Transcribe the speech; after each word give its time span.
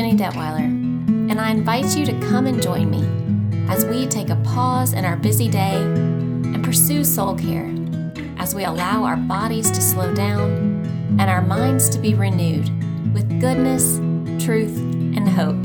Jenny 0.00 0.16
Detweiler, 0.16 0.64
and 1.30 1.38
I 1.38 1.50
invite 1.50 1.94
you 1.94 2.06
to 2.06 2.18
come 2.20 2.46
and 2.46 2.62
join 2.62 2.88
me 2.90 3.04
as 3.68 3.84
we 3.84 4.06
take 4.06 4.30
a 4.30 4.36
pause 4.36 4.94
in 4.94 5.04
our 5.04 5.14
busy 5.14 5.46
day 5.46 5.76
and 5.76 6.64
pursue 6.64 7.04
soul 7.04 7.34
care 7.36 7.70
as 8.38 8.54
we 8.54 8.64
allow 8.64 9.04
our 9.04 9.18
bodies 9.18 9.70
to 9.70 9.82
slow 9.82 10.14
down 10.14 10.86
and 11.20 11.28
our 11.28 11.42
minds 11.42 11.90
to 11.90 11.98
be 11.98 12.14
renewed 12.14 12.70
with 13.12 13.28
goodness, 13.42 13.98
truth, 14.42 14.74
and 14.78 15.28
hope. 15.28 15.60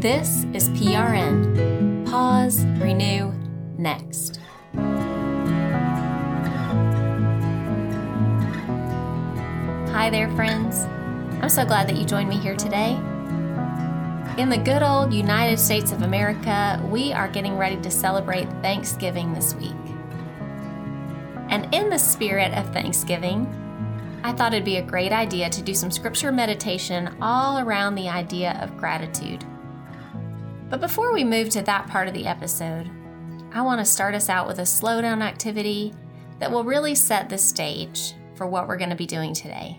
This 0.00 0.44
is 0.54 0.68
PRN 0.68 2.08
Pause, 2.08 2.64
Renew, 2.80 3.32
Next. 3.76 4.38
Hi 9.90 10.10
there, 10.10 10.30
friends. 10.36 10.84
I'm 11.42 11.48
so 11.48 11.64
glad 11.64 11.88
that 11.88 11.96
you 11.96 12.04
joined 12.04 12.28
me 12.28 12.36
here 12.36 12.54
today. 12.54 13.00
In 14.38 14.48
the 14.48 14.56
good 14.56 14.82
old 14.82 15.12
United 15.12 15.58
States 15.58 15.92
of 15.92 16.00
America, 16.00 16.82
we 16.90 17.12
are 17.12 17.28
getting 17.28 17.58
ready 17.58 17.76
to 17.82 17.90
celebrate 17.90 18.48
Thanksgiving 18.62 19.34
this 19.34 19.54
week. 19.54 19.76
And 21.50 21.68
in 21.74 21.90
the 21.90 21.98
spirit 21.98 22.54
of 22.54 22.72
Thanksgiving, 22.72 23.46
I 24.24 24.32
thought 24.32 24.54
it'd 24.54 24.64
be 24.64 24.78
a 24.78 24.82
great 24.82 25.12
idea 25.12 25.50
to 25.50 25.60
do 25.60 25.74
some 25.74 25.90
scripture 25.90 26.32
meditation 26.32 27.14
all 27.20 27.58
around 27.58 27.94
the 27.94 28.08
idea 28.08 28.58
of 28.62 28.78
gratitude. 28.78 29.44
But 30.70 30.80
before 30.80 31.12
we 31.12 31.24
move 31.24 31.50
to 31.50 31.62
that 31.64 31.88
part 31.88 32.08
of 32.08 32.14
the 32.14 32.26
episode, 32.26 32.90
I 33.52 33.60
want 33.60 33.80
to 33.80 33.84
start 33.84 34.14
us 34.14 34.30
out 34.30 34.48
with 34.48 34.60
a 34.60 34.62
slowdown 34.62 35.22
activity 35.22 35.92
that 36.38 36.50
will 36.50 36.64
really 36.64 36.94
set 36.94 37.28
the 37.28 37.36
stage 37.36 38.14
for 38.34 38.46
what 38.46 38.66
we're 38.66 38.78
going 38.78 38.88
to 38.88 38.96
be 38.96 39.04
doing 39.06 39.34
today. 39.34 39.78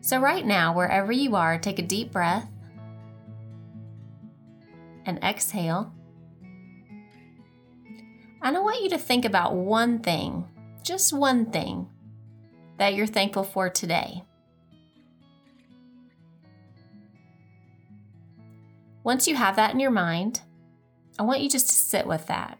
So, 0.00 0.18
right 0.18 0.44
now, 0.44 0.74
wherever 0.74 1.12
you 1.12 1.36
are, 1.36 1.58
take 1.58 1.78
a 1.78 1.82
deep 1.82 2.10
breath 2.10 2.48
and 5.10 5.22
exhale. 5.24 5.92
And 8.42 8.56
I 8.56 8.60
want 8.60 8.82
you 8.82 8.88
to 8.90 8.98
think 8.98 9.24
about 9.24 9.54
one 9.54 9.98
thing, 9.98 10.46
just 10.82 11.12
one 11.12 11.50
thing, 11.50 11.88
that 12.78 12.94
you're 12.94 13.06
thankful 13.06 13.44
for 13.44 13.68
today. 13.68 14.22
Once 19.02 19.26
you 19.26 19.34
have 19.34 19.56
that 19.56 19.74
in 19.74 19.80
your 19.80 19.90
mind, 19.90 20.40
I 21.18 21.24
want 21.24 21.40
you 21.40 21.50
just 21.50 21.68
to 21.68 21.74
sit 21.74 22.06
with 22.06 22.26
that. 22.28 22.58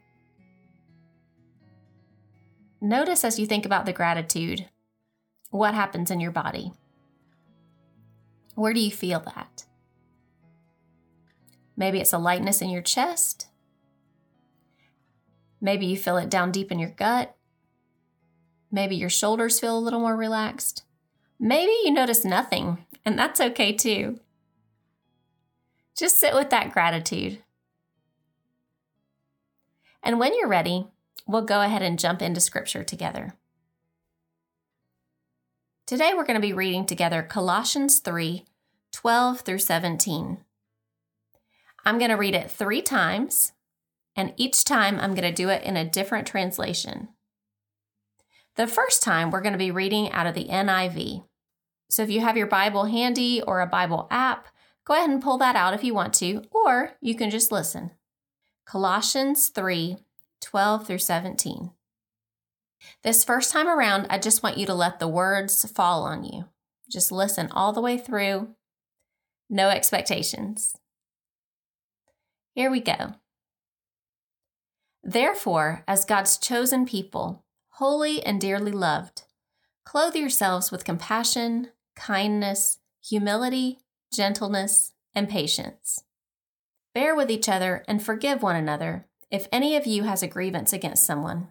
Notice 2.81 3.25
as 3.25 3.39
you 3.39 3.47
think 3.47 3.65
about 3.65 3.87
the 3.87 3.93
gratitude, 3.93 4.67
what 5.51 5.75
happens 5.75 6.11
in 6.11 6.19
your 6.19 6.33
body. 6.33 6.73
Where 8.55 8.73
do 8.73 8.81
you 8.81 8.91
feel 8.91 9.21
that? 9.21 9.65
Maybe 11.81 11.99
it's 11.99 12.13
a 12.13 12.19
lightness 12.19 12.61
in 12.61 12.69
your 12.69 12.83
chest. 12.83 13.47
Maybe 15.63 15.87
you 15.87 15.97
feel 15.97 16.19
it 16.19 16.29
down 16.29 16.53
deep 16.53 16.71
in 16.71 16.79
your 16.79 16.91
gut. 16.91 17.35
Maybe 18.71 18.97
your 18.97 19.09
shoulders 19.09 19.59
feel 19.59 19.79
a 19.79 19.81
little 19.81 20.01
more 20.01 20.15
relaxed. 20.15 20.83
Maybe 21.39 21.73
you 21.83 21.91
notice 21.91 22.23
nothing, 22.23 22.85
and 23.03 23.19
that's 23.19 23.41
okay 23.41 23.73
too. 23.73 24.21
Just 25.97 26.19
sit 26.19 26.35
with 26.35 26.51
that 26.51 26.71
gratitude. 26.71 27.39
And 30.03 30.21
when 30.21 30.37
you're 30.37 30.49
ready, 30.49 30.87
we'll 31.27 31.47
go 31.47 31.63
ahead 31.63 31.81
and 31.81 31.99
jump 31.99 32.21
into 32.21 32.43
scripture 32.43 32.85
together. 32.85 33.33
Today 35.87 36.13
we're 36.15 36.27
going 36.27 36.39
to 36.39 36.47
be 36.47 36.53
reading 36.53 36.85
together 36.85 37.23
Colossians 37.23 38.01
3 38.01 38.45
12 38.93 39.41
through 39.41 39.59
17. 39.61 40.45
I'm 41.85 41.99
going 41.99 42.11
to 42.11 42.17
read 42.17 42.35
it 42.35 42.51
three 42.51 42.83
times, 42.83 43.53
and 44.17 44.35
each 44.37 44.65
time 44.65 44.99
I'm 44.99 45.15
going 45.15 45.29
to 45.29 45.33
do 45.33 45.49
it 45.49 45.63
in 45.63 45.77
a 45.77 45.89
different 45.89 46.27
translation. 46.27 47.09
The 48.57 48.67
first 48.67 49.03
time 49.03 49.31
we're 49.31 49.41
going 49.41 49.53
to 49.53 49.59
be 49.59 49.71
reading 49.71 50.11
out 50.13 50.27
of 50.27 50.35
the 50.35 50.47
NIV. 50.47 51.25
So 51.89 52.03
if 52.03 52.11
you 52.11 52.21
have 52.21 52.37
your 52.37 52.47
Bible 52.47 52.85
handy 52.85 53.41
or 53.43 53.61
a 53.61 53.67
Bible 53.67 54.07
app, 54.11 54.49
go 54.85 54.95
ahead 54.95 55.11
and 55.11 55.23
pull 55.23 55.39
that 55.39 55.57
out 55.57 55.75
if 55.75 55.83
you 55.83 55.95
want 55.95 56.15
to, 56.15 56.43
or 56.51 56.93
you 57.01 57.15
can 57.15 57.31
just 57.31 57.51
listen. 57.51 57.93
Colossians 58.67 59.49
3 59.49 59.97
12 60.43 60.87
through 60.87 60.99
17. 60.99 61.71
This 63.03 63.25
first 63.25 63.53
time 63.53 63.69
around, 63.69 64.07
I 64.09 64.19
just 64.19 64.43
want 64.43 64.57
you 64.57 64.67
to 64.67 64.75
let 64.75 64.99
the 64.99 65.09
words 65.09 65.71
fall 65.71 66.05
on 66.05 66.25
you. 66.25 66.47
Just 66.91 67.13
listen 67.13 67.49
all 67.51 67.73
the 67.73 67.81
way 67.81 67.99
through. 67.99 68.55
No 69.49 69.69
expectations. 69.69 70.77
Here 72.55 72.71
we 72.71 72.81
go. 72.81 73.15
Therefore, 75.03 75.85
as 75.89 76.05
God's 76.05 76.37
chosen 76.37 76.85
people, 76.85 77.45
holy 77.71 78.23
and 78.23 78.41
dearly 78.41 78.73
loved, 78.73 79.23
clothe 79.85 80.15
yourselves 80.15 80.71
with 80.71 80.85
compassion, 80.85 81.69
kindness, 81.97 82.79
humility, 83.03 83.79
gentleness, 84.13 84.93
and 85.15 85.29
patience. 85.29 86.05
Bear 86.95 87.15
with 87.15 87.31
each 87.31 87.49
other 87.49 87.85
and 87.89 88.03
forgive 88.03 88.43
one 88.43 88.57
another 88.57 89.07
if 89.31 89.47
any 89.53 89.77
of 89.77 89.87
you 89.87 90.03
has 90.03 90.23
a 90.23 90.29
grievance 90.29 90.73
against 90.73 91.07
someone. 91.07 91.49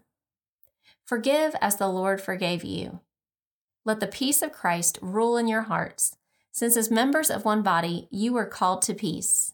Forgive 1.05 1.55
as 1.61 1.77
the 1.77 1.87
Lord 1.87 2.21
forgave 2.21 2.63
you. 2.63 2.99
Let 3.85 3.99
the 3.99 4.07
peace 4.07 4.41
of 4.41 4.51
Christ 4.51 4.99
rule 5.01 5.37
in 5.37 5.47
your 5.47 5.63
hearts, 5.63 6.17
since 6.51 6.75
as 6.75 6.91
members 6.91 7.31
of 7.31 7.45
one 7.45 7.63
body 7.63 8.07
you 8.11 8.33
were 8.33 8.45
called 8.45 8.81
to 8.83 8.93
peace. 8.93 9.53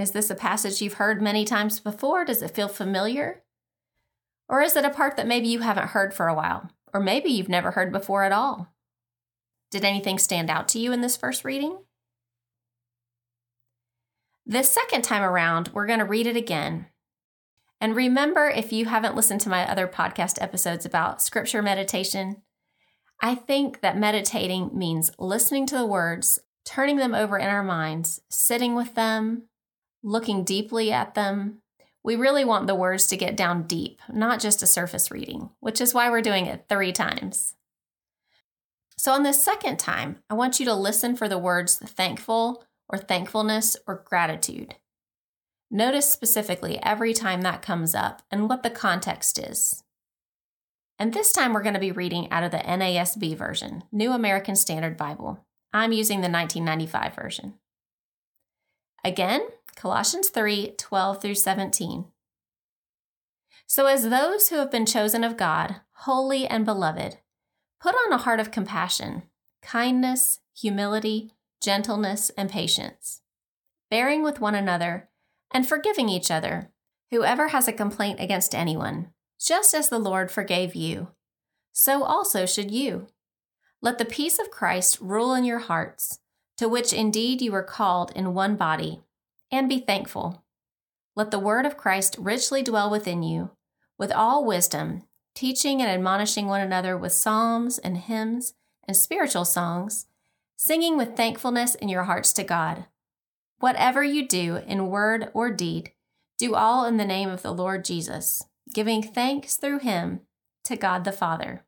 Is 0.00 0.12
this 0.12 0.30
a 0.30 0.34
passage 0.34 0.80
you've 0.80 0.94
heard 0.94 1.20
many 1.20 1.44
times 1.44 1.78
before? 1.78 2.24
Does 2.24 2.40
it 2.40 2.54
feel 2.54 2.68
familiar? 2.68 3.42
Or 4.48 4.62
is 4.62 4.74
it 4.74 4.84
a 4.84 4.90
part 4.90 5.16
that 5.16 5.26
maybe 5.26 5.48
you 5.48 5.60
haven't 5.60 5.88
heard 5.88 6.14
for 6.14 6.26
a 6.26 6.34
while, 6.34 6.70
or 6.94 7.00
maybe 7.00 7.28
you've 7.28 7.50
never 7.50 7.72
heard 7.72 7.92
before 7.92 8.24
at 8.24 8.32
all? 8.32 8.72
Did 9.70 9.84
anything 9.84 10.18
stand 10.18 10.48
out 10.48 10.68
to 10.68 10.78
you 10.78 10.90
in 10.92 11.02
this 11.02 11.18
first 11.18 11.44
reading? 11.44 11.80
This 14.46 14.72
second 14.72 15.02
time 15.02 15.22
around, 15.22 15.68
we're 15.74 15.86
going 15.86 15.98
to 15.98 16.06
read 16.06 16.26
it 16.26 16.36
again. 16.36 16.86
And 17.78 17.94
remember, 17.94 18.48
if 18.48 18.72
you 18.72 18.86
haven't 18.86 19.14
listened 19.14 19.42
to 19.42 19.50
my 19.50 19.70
other 19.70 19.86
podcast 19.86 20.40
episodes 20.42 20.86
about 20.86 21.20
scripture 21.20 21.60
meditation, 21.60 22.40
I 23.20 23.34
think 23.34 23.82
that 23.82 23.98
meditating 23.98 24.70
means 24.72 25.12
listening 25.18 25.66
to 25.66 25.76
the 25.76 25.86
words, 25.86 26.38
turning 26.64 26.96
them 26.96 27.14
over 27.14 27.36
in 27.38 27.48
our 27.48 27.62
minds, 27.62 28.22
sitting 28.30 28.74
with 28.74 28.94
them, 28.94 29.49
looking 30.02 30.44
deeply 30.44 30.92
at 30.92 31.14
them. 31.14 31.62
We 32.02 32.16
really 32.16 32.44
want 32.44 32.66
the 32.66 32.74
words 32.74 33.06
to 33.08 33.16
get 33.16 33.36
down 33.36 33.66
deep, 33.66 34.00
not 34.12 34.40
just 34.40 34.62
a 34.62 34.66
surface 34.66 35.10
reading, 35.10 35.50
which 35.60 35.80
is 35.80 35.92
why 35.92 36.10
we're 36.10 36.22
doing 36.22 36.46
it 36.46 36.66
three 36.68 36.92
times. 36.92 37.54
So, 38.96 39.12
on 39.12 39.22
this 39.22 39.42
second 39.42 39.78
time, 39.78 40.18
I 40.28 40.34
want 40.34 40.60
you 40.60 40.66
to 40.66 40.74
listen 40.74 41.16
for 41.16 41.28
the 41.28 41.38
words 41.38 41.76
thankful, 41.78 42.64
or 42.90 42.98
thankfulness 42.98 43.76
or 43.86 44.02
gratitude. 44.04 44.74
Notice 45.70 46.12
specifically 46.12 46.82
every 46.82 47.14
time 47.14 47.42
that 47.42 47.62
comes 47.62 47.94
up 47.94 48.22
and 48.30 48.48
what 48.48 48.62
the 48.62 48.70
context 48.70 49.38
is. 49.38 49.84
And 50.98 51.14
this 51.14 51.32
time 51.32 51.52
we're 51.52 51.62
going 51.62 51.74
to 51.74 51.80
be 51.80 51.92
reading 51.92 52.30
out 52.30 52.42
of 52.42 52.50
the 52.50 52.58
NASB 52.58 53.36
version, 53.36 53.84
New 53.92 54.12
American 54.12 54.56
Standard 54.56 54.96
Bible. 54.96 55.46
I'm 55.72 55.92
using 55.92 56.18
the 56.18 56.28
1995 56.28 57.14
version. 57.14 57.54
Again, 59.04 59.40
Colossians 59.80 60.28
3 60.28 60.74
12 60.76 61.22
through 61.22 61.34
17. 61.36 62.04
So, 63.66 63.86
as 63.86 64.10
those 64.10 64.48
who 64.48 64.56
have 64.56 64.70
been 64.70 64.84
chosen 64.84 65.24
of 65.24 65.38
God, 65.38 65.76
holy 66.00 66.46
and 66.46 66.66
beloved, 66.66 67.16
put 67.80 67.94
on 67.94 68.12
a 68.12 68.18
heart 68.18 68.40
of 68.40 68.50
compassion, 68.50 69.22
kindness, 69.62 70.40
humility, 70.54 71.32
gentleness, 71.62 72.30
and 72.36 72.50
patience, 72.50 73.22
bearing 73.90 74.22
with 74.22 74.38
one 74.38 74.54
another, 74.54 75.08
and 75.50 75.66
forgiving 75.66 76.10
each 76.10 76.30
other, 76.30 76.70
whoever 77.10 77.48
has 77.48 77.66
a 77.66 77.72
complaint 77.72 78.20
against 78.20 78.54
anyone, 78.54 79.14
just 79.40 79.72
as 79.72 79.88
the 79.88 79.98
Lord 79.98 80.30
forgave 80.30 80.74
you. 80.74 81.08
So 81.72 82.04
also 82.04 82.44
should 82.44 82.70
you. 82.70 83.06
Let 83.80 83.96
the 83.96 84.04
peace 84.04 84.38
of 84.38 84.50
Christ 84.50 84.98
rule 85.00 85.32
in 85.32 85.46
your 85.46 85.60
hearts, 85.60 86.18
to 86.58 86.68
which 86.68 86.92
indeed 86.92 87.40
you 87.40 87.52
were 87.52 87.62
called 87.62 88.12
in 88.14 88.34
one 88.34 88.56
body, 88.56 89.04
and 89.50 89.68
be 89.68 89.80
thankful. 89.80 90.44
Let 91.16 91.30
the 91.30 91.38
word 91.38 91.66
of 91.66 91.76
Christ 91.76 92.16
richly 92.18 92.62
dwell 92.62 92.90
within 92.90 93.22
you, 93.22 93.50
with 93.98 94.12
all 94.12 94.44
wisdom, 94.44 95.02
teaching 95.34 95.80
and 95.80 95.90
admonishing 95.90 96.46
one 96.46 96.60
another 96.60 96.96
with 96.96 97.12
psalms 97.12 97.78
and 97.78 97.96
hymns 97.96 98.54
and 98.86 98.96
spiritual 98.96 99.44
songs, 99.44 100.06
singing 100.56 100.96
with 100.96 101.16
thankfulness 101.16 101.74
in 101.74 101.88
your 101.88 102.04
hearts 102.04 102.32
to 102.34 102.44
God. 102.44 102.86
Whatever 103.58 104.02
you 104.02 104.26
do 104.26 104.56
in 104.66 104.88
word 104.88 105.30
or 105.34 105.50
deed, 105.50 105.92
do 106.38 106.54
all 106.54 106.86
in 106.86 106.96
the 106.96 107.04
name 107.04 107.28
of 107.28 107.42
the 107.42 107.52
Lord 107.52 107.84
Jesus, 107.84 108.44
giving 108.72 109.02
thanks 109.02 109.56
through 109.56 109.80
him 109.80 110.20
to 110.64 110.76
God 110.76 111.04
the 111.04 111.12
Father. 111.12 111.64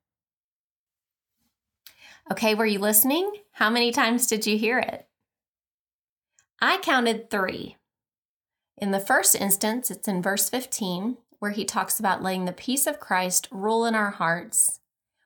Okay, 2.31 2.55
were 2.55 2.67
you 2.67 2.78
listening? 2.78 3.31
How 3.52 3.69
many 3.69 3.93
times 3.93 4.26
did 4.26 4.46
you 4.46 4.56
hear 4.56 4.78
it? 4.78 5.06
I 6.64 6.79
counted 6.79 7.29
three. 7.29 7.76
In 8.79 8.93
the 8.93 9.00
first 9.00 9.35
instance, 9.35 9.91
it's 9.91 10.06
in 10.06 10.23
verse 10.23 10.49
15, 10.49 11.17
where 11.41 11.50
he 11.50 11.64
talks 11.64 11.99
about 11.99 12.23
letting 12.23 12.44
the 12.44 12.53
peace 12.53 12.87
of 12.87 13.00
Christ 13.00 13.49
rule 13.50 13.85
in 13.85 13.97
our 13.97 14.12
hearts, 14.12 14.79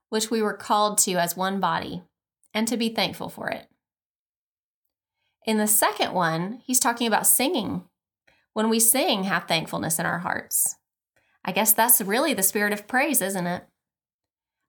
which 0.08 0.30
we 0.30 0.40
were 0.40 0.54
called 0.54 0.96
to 1.00 1.12
as 1.16 1.36
one 1.36 1.60
body, 1.60 2.02
and 2.54 2.66
to 2.68 2.78
be 2.78 2.88
thankful 2.88 3.28
for 3.28 3.50
it. 3.50 3.68
In 5.44 5.58
the 5.58 5.66
second 5.66 6.14
one, 6.14 6.62
he's 6.64 6.80
talking 6.80 7.06
about 7.06 7.26
singing. 7.26 7.84
When 8.54 8.70
we 8.70 8.80
sing, 8.80 9.24
have 9.24 9.44
thankfulness 9.44 9.98
in 9.98 10.06
our 10.06 10.20
hearts. 10.20 10.76
I 11.44 11.52
guess 11.52 11.74
that's 11.74 12.00
really 12.00 12.32
the 12.32 12.42
spirit 12.42 12.72
of 12.72 12.88
praise, 12.88 13.20
isn't 13.20 13.46
it? 13.46 13.64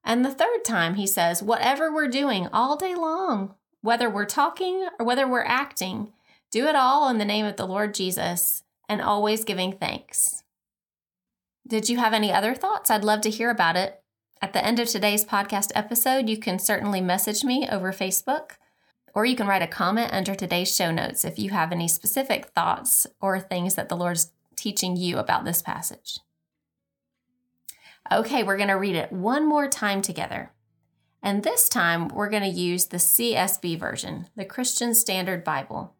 And 0.04 0.22
the 0.22 0.34
third 0.34 0.66
time, 0.66 0.96
he 0.96 1.06
says, 1.06 1.42
whatever 1.42 1.90
we're 1.90 2.08
doing 2.08 2.46
all 2.52 2.76
day 2.76 2.94
long, 2.94 3.54
whether 3.80 4.10
we're 4.10 4.26
talking 4.26 4.86
or 5.00 5.06
whether 5.06 5.26
we're 5.26 5.44
acting, 5.44 6.12
do 6.50 6.66
it 6.66 6.74
all 6.74 7.08
in 7.08 7.18
the 7.18 7.24
name 7.24 7.44
of 7.44 7.56
the 7.56 7.66
Lord 7.66 7.94
Jesus 7.94 8.62
and 8.88 9.00
always 9.00 9.44
giving 9.44 9.72
thanks. 9.72 10.42
Did 11.66 11.88
you 11.88 11.98
have 11.98 12.14
any 12.14 12.32
other 12.32 12.54
thoughts? 12.54 12.90
I'd 12.90 13.04
love 13.04 13.20
to 13.22 13.30
hear 13.30 13.50
about 13.50 13.76
it. 13.76 14.02
At 14.40 14.52
the 14.52 14.64
end 14.64 14.78
of 14.78 14.88
today's 14.88 15.24
podcast 15.24 15.70
episode, 15.74 16.28
you 16.28 16.38
can 16.38 16.58
certainly 16.58 17.00
message 17.00 17.44
me 17.44 17.68
over 17.68 17.92
Facebook, 17.92 18.52
or 19.14 19.26
you 19.26 19.36
can 19.36 19.46
write 19.46 19.62
a 19.62 19.66
comment 19.66 20.12
under 20.12 20.34
today's 20.34 20.74
show 20.74 20.90
notes 20.90 21.24
if 21.24 21.38
you 21.38 21.50
have 21.50 21.72
any 21.72 21.88
specific 21.88 22.46
thoughts 22.46 23.06
or 23.20 23.38
things 23.38 23.74
that 23.74 23.88
the 23.88 23.96
Lord's 23.96 24.32
teaching 24.56 24.96
you 24.96 25.18
about 25.18 25.44
this 25.44 25.60
passage. 25.60 26.20
Okay, 28.10 28.42
we're 28.42 28.56
going 28.56 28.68
to 28.68 28.74
read 28.74 28.94
it 28.94 29.12
one 29.12 29.46
more 29.46 29.68
time 29.68 30.00
together. 30.00 30.52
And 31.22 31.42
this 31.42 31.68
time, 31.68 32.08
we're 32.08 32.30
going 32.30 32.44
to 32.44 32.48
use 32.48 32.86
the 32.86 32.96
CSB 32.96 33.78
version, 33.78 34.28
the 34.36 34.44
Christian 34.44 34.94
Standard 34.94 35.44
Bible. 35.44 35.94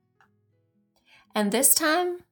And 1.34 1.52
this 1.52 1.74
time, 1.74 2.24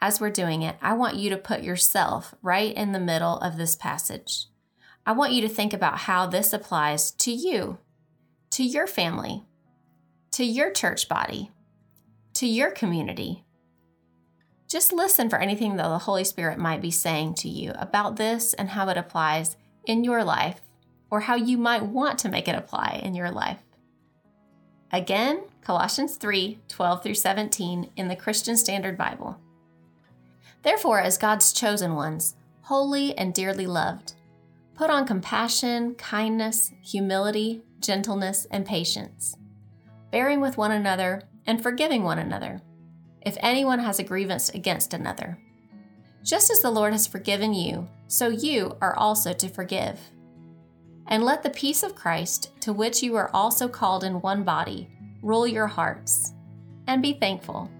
as 0.00 0.20
we're 0.20 0.30
doing 0.30 0.62
it, 0.62 0.76
I 0.82 0.94
want 0.94 1.16
you 1.16 1.30
to 1.30 1.36
put 1.36 1.62
yourself 1.62 2.34
right 2.42 2.74
in 2.74 2.92
the 2.92 3.00
middle 3.00 3.38
of 3.38 3.56
this 3.56 3.76
passage. 3.76 4.46
I 5.06 5.12
want 5.12 5.32
you 5.32 5.40
to 5.42 5.48
think 5.48 5.72
about 5.72 5.98
how 5.98 6.26
this 6.26 6.52
applies 6.52 7.10
to 7.12 7.32
you, 7.32 7.78
to 8.50 8.62
your 8.62 8.86
family, 8.86 9.44
to 10.32 10.44
your 10.44 10.70
church 10.70 11.08
body, 11.08 11.50
to 12.34 12.46
your 12.46 12.70
community. 12.70 13.44
Just 14.68 14.92
listen 14.92 15.28
for 15.28 15.38
anything 15.38 15.76
that 15.76 15.88
the 15.88 15.98
Holy 15.98 16.24
Spirit 16.24 16.58
might 16.58 16.80
be 16.80 16.90
saying 16.90 17.34
to 17.34 17.48
you 17.48 17.72
about 17.74 18.16
this 18.16 18.54
and 18.54 18.70
how 18.70 18.88
it 18.88 18.96
applies 18.96 19.56
in 19.84 20.04
your 20.04 20.24
life 20.24 20.60
or 21.10 21.20
how 21.20 21.34
you 21.34 21.58
might 21.58 21.84
want 21.84 22.18
to 22.20 22.28
make 22.28 22.48
it 22.48 22.54
apply 22.54 23.00
in 23.02 23.14
your 23.14 23.30
life. 23.30 23.62
Again, 24.92 25.44
Colossians 25.62 26.16
3 26.16 26.58
12 26.68 27.02
through 27.02 27.14
17 27.14 27.90
in 27.96 28.08
the 28.08 28.16
Christian 28.16 28.56
Standard 28.56 28.98
Bible. 28.98 29.38
Therefore, 30.62 31.00
as 31.00 31.16
God's 31.16 31.52
chosen 31.52 31.94
ones, 31.94 32.36
holy 32.62 33.16
and 33.16 33.32
dearly 33.32 33.66
loved, 33.66 34.14
put 34.74 34.90
on 34.90 35.06
compassion, 35.06 35.94
kindness, 35.94 36.72
humility, 36.82 37.62
gentleness, 37.80 38.46
and 38.50 38.66
patience, 38.66 39.36
bearing 40.10 40.40
with 40.40 40.58
one 40.58 40.72
another 40.72 41.22
and 41.46 41.62
forgiving 41.62 42.02
one 42.02 42.18
another, 42.18 42.60
if 43.22 43.36
anyone 43.40 43.78
has 43.78 43.98
a 43.98 44.04
grievance 44.04 44.50
against 44.50 44.92
another. 44.92 45.38
Just 46.22 46.50
as 46.50 46.60
the 46.60 46.70
Lord 46.70 46.92
has 46.92 47.06
forgiven 47.06 47.54
you, 47.54 47.88
so 48.08 48.28
you 48.28 48.76
are 48.80 48.94
also 48.94 49.32
to 49.32 49.48
forgive. 49.48 49.98
And 51.08 51.24
let 51.24 51.42
the 51.42 51.50
peace 51.50 51.82
of 51.82 51.94
Christ, 51.94 52.52
to 52.60 52.72
which 52.72 53.02
you 53.02 53.16
are 53.16 53.30
also 53.34 53.68
called 53.68 54.04
in 54.04 54.20
one 54.20 54.44
body, 54.44 54.88
rule 55.22 55.46
your 55.46 55.66
hearts, 55.66 56.32
and 56.86 57.02
be 57.02 57.12
thankful. 57.12 57.70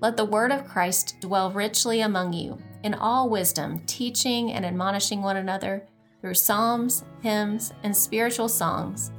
Let 0.00 0.16
the 0.16 0.24
word 0.24 0.52
of 0.52 0.66
Christ 0.66 1.16
dwell 1.20 1.50
richly 1.50 2.00
among 2.00 2.32
you, 2.32 2.58
in 2.82 2.94
all 2.94 3.28
wisdom, 3.28 3.82
teaching 3.86 4.52
and 4.52 4.64
admonishing 4.64 5.22
one 5.22 5.36
another 5.36 5.86
through 6.20 6.34
psalms, 6.34 7.04
hymns, 7.20 7.72
and 7.82 7.94
spiritual 7.94 8.48
songs, 8.48 9.10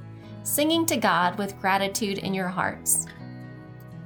singing 0.44 0.86
to 0.88 0.98
God 0.98 1.38
with 1.38 1.60
gratitude 1.60 2.18
in 2.18 2.34
your 2.34 2.48
hearts. 2.48 3.06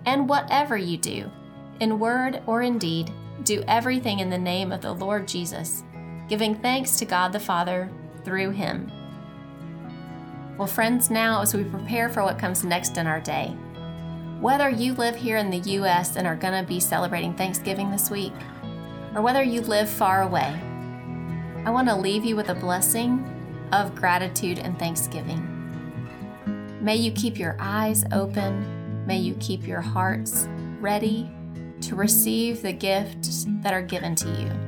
And 0.05 0.27
whatever 0.27 0.77
you 0.77 0.97
do, 0.97 1.31
in 1.79 1.99
word 1.99 2.41
or 2.45 2.61
in 2.61 2.77
deed, 2.77 3.11
do 3.43 3.63
everything 3.67 4.19
in 4.19 4.29
the 4.29 4.37
name 4.37 4.71
of 4.71 4.81
the 4.81 4.93
Lord 4.93 5.27
Jesus, 5.27 5.83
giving 6.27 6.55
thanks 6.55 6.97
to 6.97 7.05
God 7.05 7.31
the 7.31 7.39
Father 7.39 7.89
through 8.25 8.49
him. 8.49 8.91
Well, 10.57 10.67
friends, 10.67 11.09
now 11.09 11.41
as 11.41 11.53
we 11.53 11.63
prepare 11.63 12.09
for 12.09 12.23
what 12.23 12.39
comes 12.39 12.63
next 12.63 12.97
in 12.97 13.07
our 13.07 13.21
day, 13.21 13.55
whether 14.39 14.69
you 14.69 14.93
live 14.93 15.15
here 15.15 15.37
in 15.37 15.49
the 15.49 15.69
U.S. 15.71 16.17
and 16.17 16.27
are 16.27 16.35
going 16.35 16.61
to 16.61 16.67
be 16.67 16.79
celebrating 16.79 17.33
Thanksgiving 17.33 17.91
this 17.91 18.09
week, 18.09 18.33
or 19.15 19.21
whether 19.21 19.43
you 19.43 19.61
live 19.61 19.89
far 19.89 20.23
away, 20.23 20.59
I 21.65 21.69
want 21.69 21.87
to 21.87 21.95
leave 21.95 22.25
you 22.25 22.35
with 22.35 22.49
a 22.49 22.55
blessing 22.55 23.31
of 23.71 23.95
gratitude 23.95 24.59
and 24.59 24.77
thanksgiving. 24.77 25.51
May 26.81 26.97
you 26.97 27.11
keep 27.11 27.39
your 27.39 27.57
eyes 27.59 28.03
open. 28.11 29.05
May 29.05 29.17
you 29.17 29.35
keep 29.39 29.65
your 29.65 29.81
hearts 29.81 30.47
ready 30.79 31.31
to 31.81 31.95
receive 31.95 32.61
the 32.61 32.73
gifts 32.73 33.47
that 33.61 33.73
are 33.73 33.81
given 33.81 34.15
to 34.15 34.29
you. 34.29 34.64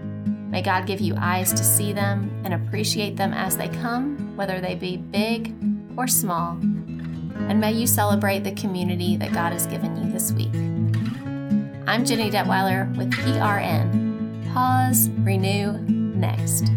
May 0.50 0.62
God 0.62 0.88
give 0.88 1.02
you 1.02 1.16
eyes 1.18 1.52
to 1.54 1.64
see 1.64 1.94
them 1.94 2.42
and 2.44 2.54
appreciate 2.54 3.16
them 3.16 3.34
as 3.34 3.58
they 3.58 3.68
come, 3.68 4.36
whether 4.36 4.60
they 4.60 4.76
be 4.76 4.98
big 4.98 5.54
or 5.98 6.08
small 6.08 6.58
and 7.48 7.62
may 7.62 7.72
you 7.72 7.88
celebrate 7.88 8.44
the 8.44 8.52
community 8.52 9.16
that 9.18 9.32
God 9.32 9.54
has 9.54 9.68
given 9.68 9.96
you 9.96 10.12
this 10.12 10.32
week. 10.34 10.54
I'm 11.88 12.04
Jenny 12.04 12.30
Detweiler 12.30 12.94
with 12.98 13.12
PRN. 13.14 14.54
Pause, 14.54 15.10
renew, 15.20 15.74
next. 15.88 16.70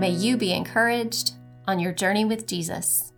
May 0.00 0.10
you 0.10 0.36
be 0.36 0.52
encouraged 0.52 1.34
on 1.68 1.78
your 1.78 1.92
journey 1.92 2.24
with 2.24 2.46
Jesus. 2.46 3.12